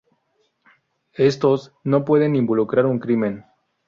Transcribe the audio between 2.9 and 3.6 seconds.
crimen.